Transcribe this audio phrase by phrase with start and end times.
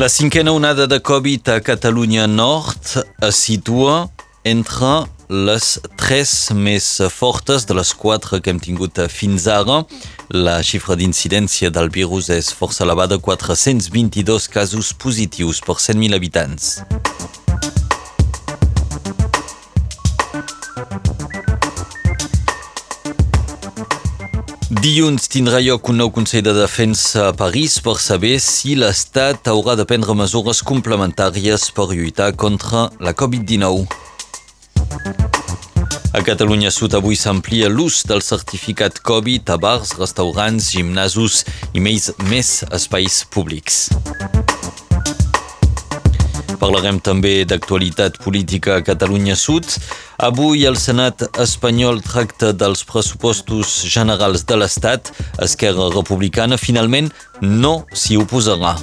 [0.00, 4.08] La cinquena onada de Covid a Catalunya Nord es situa
[4.48, 9.82] entre les tres més fortes de les quatre que hem tingut fins ara.
[10.32, 16.78] La xifra d'incidència del virus és força elevada, 422 casos positius per 100.000 habitants.
[24.80, 29.74] Dilluns tindrà lloc un nou Consell de Defensa a París per saber si l'Estat haurà
[29.76, 33.84] de prendre mesures complementàries per lluitar contra la Covid-19.
[36.16, 41.42] A Catalunya Sud avui s'amplia l'ús del certificat Covid a bars, restaurants, gimnasos
[41.76, 43.90] i més, més espais públics.
[46.60, 49.64] Parlarem també d'actualitat política a Catalunya Sud.
[50.20, 55.08] Avui el Senat espanyol tracta dels pressupostos generals de l'Estat.
[55.40, 57.08] Esquerra Republicana finalment
[57.40, 58.76] no s'hi oposarà.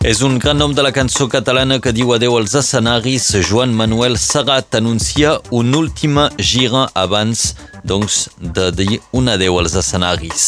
[0.00, 3.28] És un gran nom de la cançó catalana que diu adeu als escenaris.
[3.50, 7.50] Joan Manuel Serrat anuncia una última gira abans
[7.84, 10.46] doncs, de dir un adeu als escenaris.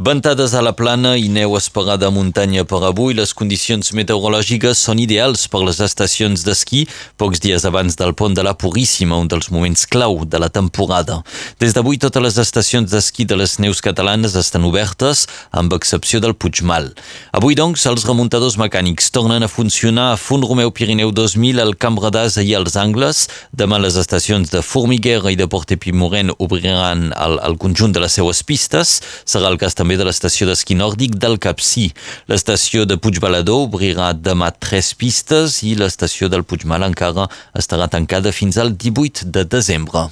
[0.00, 4.96] Ventades a la plana i neu esperada a muntanya per avui, les condicions meteorològiques són
[5.02, 6.86] ideals per les estacions d'esquí
[7.20, 11.18] pocs dies abans del pont de la Puríssima, un dels moments clau de la temporada.
[11.60, 16.32] Des d'avui totes les estacions d'esquí de les neus catalanes estan obertes, amb excepció del
[16.32, 16.88] Puigmal.
[17.36, 22.00] Avui, doncs, els remuntadors mecànics tornen a funcionar a Font Romeu Pirineu 2000, al Camp
[22.00, 23.26] Redàs i als Angles.
[23.52, 28.40] Demà les estacions de Formiguera i de Portepimoren obriran el, el conjunt de les seues
[28.48, 28.96] pistes.
[29.28, 31.88] Serà el cas també també de l'estació d'esquí nòrdic del Capcí.
[32.30, 37.26] L'estació de Puigbalador obrirà demà tres pistes i l'estació del Puigmal encara
[37.58, 40.06] estarà tancada fins al 18 de desembre.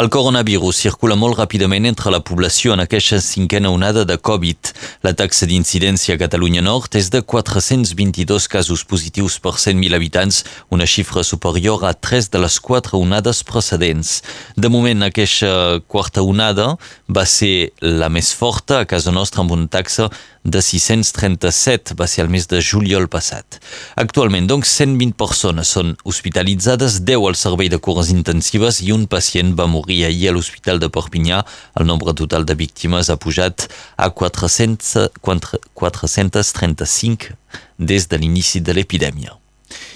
[0.00, 4.70] El coronavirus circula molt ràpidament entre la població en aquesta cinquena onada de Covid.
[5.04, 10.38] La taxa d'incidència a Catalunya Nord és de 422 casos positius per 100.000 habitants,
[10.72, 14.22] una xifra superior a tres de les quatre onades precedents.
[14.56, 19.68] De moment, aquesta quarta onada va ser la més forta a casa nostra amb una
[19.68, 20.08] taxa
[20.44, 23.58] de 637, va ser el mes de juliol passat.
[24.00, 29.52] Actualment, doncs, 120 persones són hospitalitzades, 10 al servei de cures intensives i un pacient
[29.58, 31.42] va morir ahir a l'Hospital de Perpinyà.
[31.80, 37.36] El nombre total de víctimes ha pujat a 400, 435
[37.78, 39.39] des de l'inici de l'epidèmia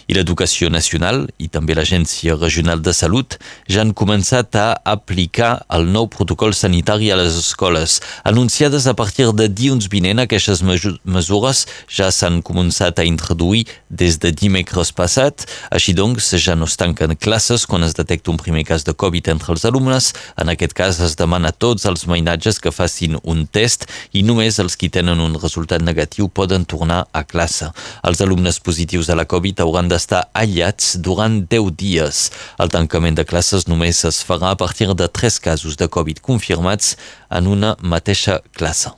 [0.07, 3.39] i l'Educació Nacional i també l'Agència Regional de Salut
[3.71, 8.01] ja han començat a aplicar el nou protocol sanitari a les escoles.
[8.25, 14.33] Anunciades a partir de dilluns vinent, aquestes mesures ja s'han començat a introduir des de
[14.35, 15.47] dimecres passat.
[15.71, 19.31] Així doncs, ja no es tanquen classes quan es detecta un primer cas de Covid
[19.33, 20.13] entre els alumnes.
[20.41, 24.59] En aquest cas, es demana a tots els mainatges que facin un test i només
[24.63, 27.71] els que tenen un resultat negatiu poden tornar a classe.
[28.05, 32.29] Els alumnes positius a la Covid hauran d'estar aïllats durant 10 dies.
[32.61, 36.95] El tancament de classes només es farà a partir de 3 casos de Covid confirmats
[37.31, 38.93] en una mateixa classe.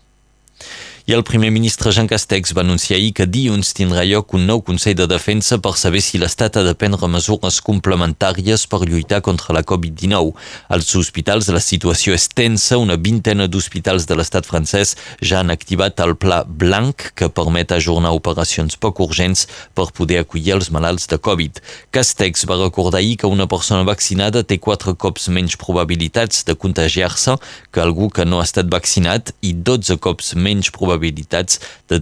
[1.08, 4.58] I el primer ministre Jean Castex va anunciar ahir que dilluns tindrà lloc un nou
[4.66, 9.54] Consell de Defensa per saber si l'Estat ha de prendre mesures complementàries per lluitar contra
[9.54, 10.32] la Covid-19.
[10.66, 12.80] Als hospitals la situació és tensa.
[12.82, 18.10] Una vintena d'hospitals de l'estat francès ja han activat el pla blanc que permet ajornar
[18.18, 19.46] operacions poc urgents
[19.78, 21.62] per poder acollir els malalts de Covid.
[21.94, 27.38] Castex va recordar ahir que una persona vaccinada té quatre cops menys probabilitats de contagiar-se
[27.70, 32.00] que algú que no ha estat vaccinat i 12 cops menys probabilitats probabilitats de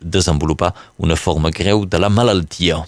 [0.00, 2.84] desenvolupar una forma greu de la malaltia.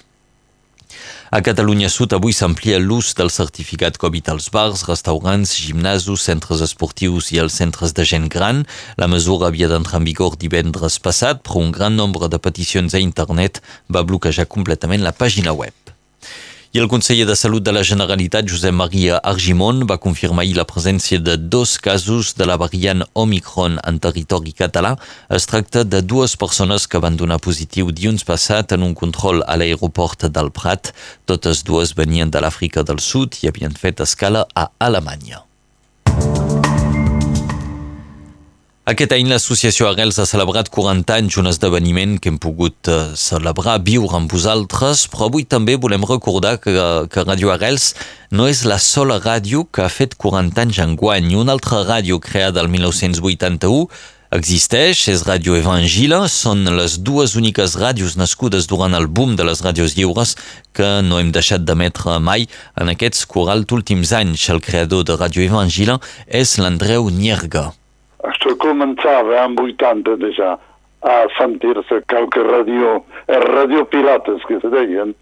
[1.31, 7.33] A Catalunya Sud avui s'amplia l'ús del certificat Covid als bars, restaurants, gimnasos, centres esportius
[7.35, 8.63] i els centres de gent gran.
[8.97, 13.03] La mesura havia d'entrar en vigor divendres passat, però un gran nombre de peticions a
[13.03, 13.61] internet
[13.91, 15.84] va bloquejar completament la pàgina web.
[16.75, 20.65] I el conseller de Salut de la Generalitat, Josep Maria Argimon, va confirmar ahir la
[20.67, 24.97] presència de dos casos de la variant Omicron en territori català.
[25.31, 29.55] Es tracta de dues persones que van donar positiu dilluns passat en un control a
[29.55, 30.91] l'aeroport del Prat.
[31.31, 35.44] Totes dues venien de l'Àfrica del Sud i havien fet escala a Alemanya.
[38.85, 43.79] Aquest any l'associació Arrels ha celebrat 40 anys, un esdeveniment que hem pogut uh, celebrar,
[43.81, 46.75] viure amb vosaltres, però avui també volem recordar que,
[47.09, 47.95] que Radio Arrels
[48.29, 51.31] no és la sola ràdio que ha fet 40 anys en guany.
[51.33, 53.87] Una altra ràdio creada el 1981
[54.37, 59.63] existeix, és Ràdio Evangila, són les dues úniques ràdios nascudes durant el boom de les
[59.65, 60.35] ràdios lliures
[60.77, 62.45] que no hem deixat d'emetre mai
[62.77, 64.45] en aquests 40 últims anys.
[64.53, 65.97] El creador de Ràdio Evangila
[66.29, 67.71] és l'Andreu Nierga.
[68.85, 70.51] Començava amb 80 ja
[71.09, 72.99] a sentir-se qualque ràdio,
[73.33, 75.15] els ràdio pirates que se deien.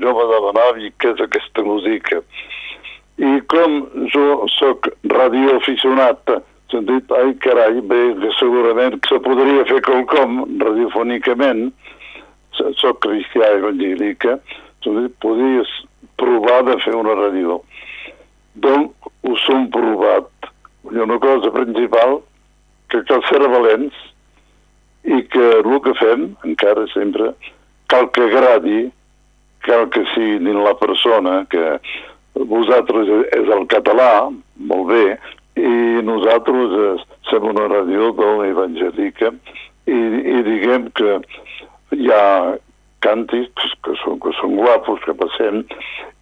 [0.00, 2.22] Jo va demanar què és aquesta música.
[3.20, 3.74] I com
[4.14, 6.32] jo sóc radioaficionat,
[6.72, 11.68] s'han dit, ai carai, bé, que segurament se podria fer quelcom radiofònicament,
[12.56, 14.38] soc cristià evangèlica,
[14.80, 15.76] s'han dit, podies
[16.16, 17.60] provar de fer una ràdio.
[18.64, 20.32] Doncs ho som provat.
[20.88, 22.22] Ha una cosa principal,
[22.90, 23.96] que cal ser valents
[25.04, 27.32] i que el que fem, encara sempre,
[27.90, 28.88] cal que agradi,
[29.66, 31.78] cal que sigui dins la persona, que
[32.50, 34.30] vosaltres és el català,
[34.70, 35.06] molt bé,
[35.60, 36.92] i nosaltres eh,
[37.28, 39.32] som una ràdio dona evangèlica
[39.90, 41.18] i, i diguem que
[41.96, 42.56] hi ha
[43.04, 45.64] càntics que són, que són guapos, que passem,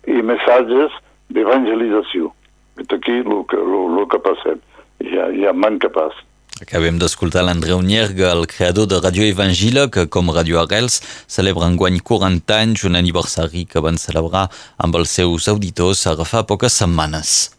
[0.09, 0.95] i missatges
[1.35, 2.33] d'evangelització.
[2.79, 4.61] Aquí el que, el, el que passem.
[5.03, 6.15] Hi ha, hi manca pas.
[6.59, 10.97] Acabem d'escoltar l'Andreu Nierga, el creador de Radio Evangila, que com Radio Arrels
[11.31, 16.43] celebra enguany 40 anys, un aniversari que van celebrar amb els seus auditors ara fa
[16.51, 17.58] poques setmanes.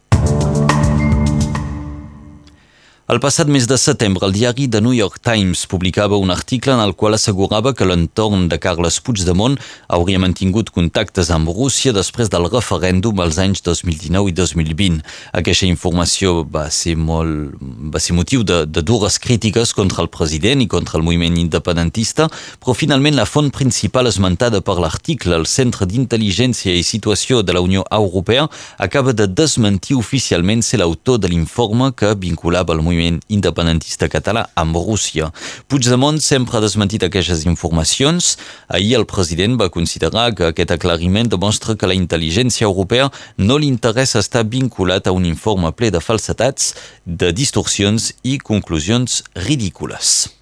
[3.10, 6.78] El passat mes de setembre, el diari The New York Times publicava un article en
[6.78, 9.56] el qual assegurava que l'entorn de Carles Puigdemont
[9.90, 15.00] hauria mantingut contactes amb Rússia després del referèndum als anys 2019 i 2020.
[15.40, 17.56] Aquesta informació va ser, molt,
[17.90, 22.28] va ser motiu de, de dures crítiques contra el president i contra el moviment independentista,
[22.62, 27.66] però finalment la font principal esmentada per l'article, el Centre d'Intel·ligència i Situació de la
[27.66, 28.46] Unió Europea,
[28.78, 34.46] acaba de desmentir oficialment ser l'autor de l'informe que vinculava el moviment moviment independentista català
[34.54, 35.30] amb Rússia.
[35.68, 38.36] Puigdemont sempre ha desmentit aquestes informacions.
[38.68, 43.68] Ahir el president va considerar que aquest aclariment demostra que la intel·ligència europea no li
[43.68, 46.74] interessa estar vinculat a un informe ple de falsetats,
[47.04, 50.39] de distorsions i conclusions ridícules.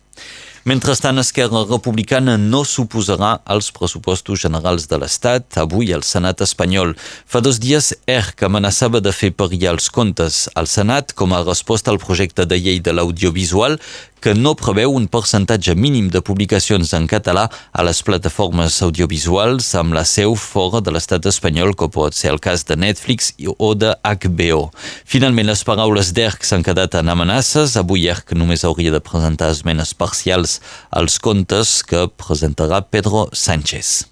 [0.69, 6.93] Mentrestant, Esquerra Republicana no suposarà als pressupostos generals de l'Estat avui al Senat espanyol.
[7.25, 11.89] Fa dos dies, ERC amenaçava de fer perillar els comptes al Senat com a resposta
[11.89, 13.81] al projecte de llei de l'audiovisual
[14.21, 19.95] que no preveu un percentatge mínim de publicacions en català a les plataformes audiovisuals amb
[19.95, 23.95] la seu fora de l'estat espanyol, com pot ser el cas de Netflix o de
[24.03, 24.69] HBO.
[25.07, 27.77] Finalment, les paraules d'ERC s'han quedat en amenaces.
[27.79, 30.58] Avui ERC només hauria de presentar esmenes parcials
[30.91, 34.07] als comptes que presentarà Pedro Sánchez.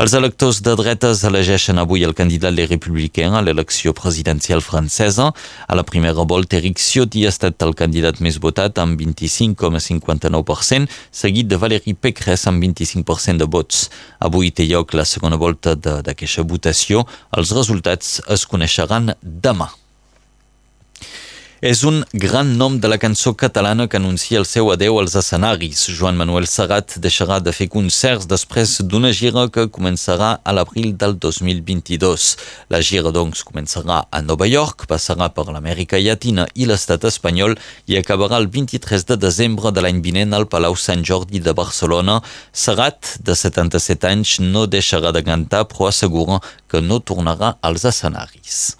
[0.00, 5.26] Els electors de dretes elegeixen avui el candidat Les Républicains a l'elecció presidencial francesa.
[5.68, 11.50] A la primera volta, Eric Ciotti ha estat el candidat més votat amb 25,59%, seguit
[11.50, 13.90] de Valérie Pécresse amb 25% de vots.
[14.24, 17.04] Avui té lloc la segona volta d'aquesta votació.
[17.36, 19.68] Els resultats es coneixeran demà.
[21.60, 25.82] És un gran nom de la cançó catalana que anuncia el seu adeu als escenaris.
[25.92, 31.18] Joan Manuel Serrat deixarà de fer concerts després d'una gira que començarà a l'abril del
[31.20, 32.30] 2022.
[32.72, 38.00] La gira, doncs, començarà a Nova York, passarà per l'Amèrica Llatina i l'estat espanyol i
[38.00, 42.22] acabarà el 23 de desembre de l'any vinent al Palau Sant Jordi de Barcelona.
[42.56, 46.40] Serrat, de 77 anys, no deixarà de cantar, però assegura
[46.72, 48.79] que no tornarà als escenaris.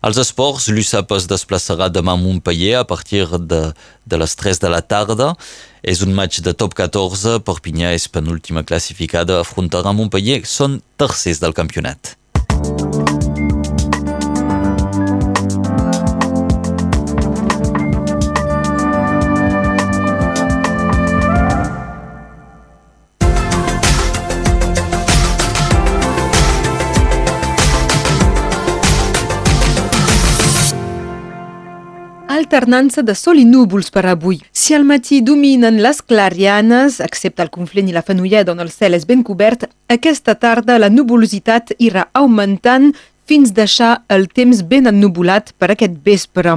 [0.00, 3.60] Als esports, l'USAP es desplaçarà demà a Montpellier a partir de,
[4.08, 5.34] de les 3 de la tarda.
[5.84, 7.36] És un match de top 14.
[7.44, 9.42] Perpinyà és penúltima classificada.
[9.44, 10.40] Afrontarà Montpellier.
[10.48, 12.14] Són tercers del campionat.
[32.50, 34.40] Alternança de sol i núvols per avui.
[34.50, 38.98] Si al matí dominen les clarianes, excepte el conflent i la fenolleda on el cel
[38.98, 42.90] és ben cobert, aquesta tarda la nuvolositat irà augmentant
[43.30, 46.56] fins deixar el temps ben ennubulat per aquest vespre.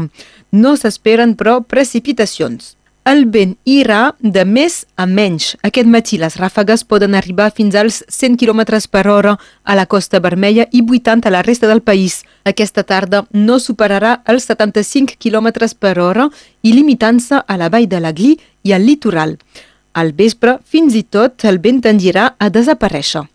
[0.49, 2.73] No s'esperen, però, precipitacions.
[3.03, 5.49] El vent irà de més a menys.
[5.67, 9.33] Aquest matí les ràfegues poden arribar fins als 100 km per hora
[9.63, 12.21] a la Costa Vermella i 80 a la resta del país.
[12.47, 16.29] Aquesta tarda no superarà els 75 km per hora
[16.61, 19.37] i limitant-se a la vall de l'Aglí i al litoral.
[19.91, 23.27] Al vespre, fins i tot, el vent tendirà a desaparèixer.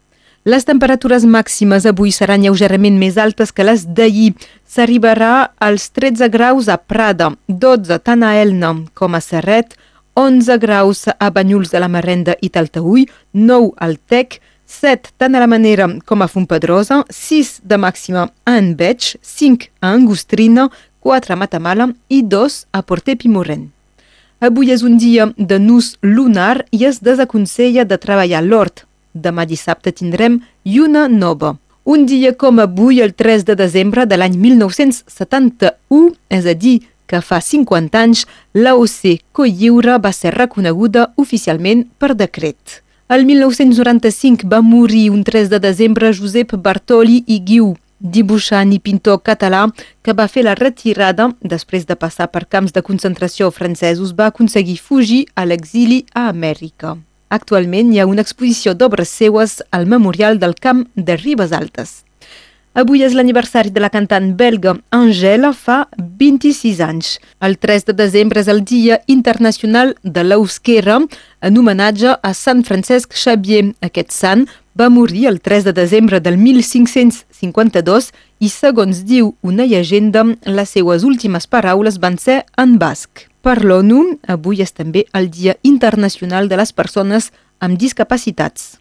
[0.48, 4.30] Les temperatures màximes avui seran lleugerament més altes que les d'ahir.
[4.64, 9.76] S'arribarà als 13 graus a Prada, 12 tant a Elna com a Serret,
[10.16, 15.44] 11 graus a Banyuls de la Marrenda i Taltaúi, 9 al Tec, 7 tant a
[15.44, 20.70] la Manera com a Fontpedrosa, 6 de màxima a Enveig, 5 a Angostrina,
[21.04, 23.68] 4 a Matamala i 2 a Porter Pimorent.
[24.40, 28.87] Avui és un dia de nus lunar i es desaconsella de treballar l'hort.
[29.14, 31.56] Demà dissabte tindrem lluna nova.
[31.84, 37.22] Un dia com avui, el 3 de desembre de l'any 1971, és a dir, que
[37.24, 42.82] fa 50 anys, l'AOC Colliure va ser reconeguda oficialment per decret.
[43.08, 49.22] El 1995 va morir un 3 de desembre Josep Bartoli i Guiu, dibuixant i pintor
[49.24, 49.64] català
[50.04, 54.76] que va fer la retirada després de passar per camps de concentració francesos, va aconseguir
[54.76, 56.98] fugir a l'exili a Amèrica.
[57.28, 62.02] Actualment hi ha una exposició d'obres seues al Memorial del Camp de Ribes Altes.
[62.78, 67.16] Avui és l'aniversari de la cantant belga Angela, fa 26 anys.
[67.42, 71.00] El 3 de desembre és el Dia Internacional de l'Eusquera,
[71.42, 73.72] en homenatge a Sant Francesc Xavier.
[73.82, 74.46] Aquest sant
[74.78, 81.04] va morir el 3 de desembre del 1552 i, segons diu una llegenda, les seues
[81.04, 83.26] últimes paraules van ser en basc.
[83.48, 87.30] Per l'ONU, avui és també el Dia Internacional de les Persones
[87.64, 88.74] amb Discapacitats.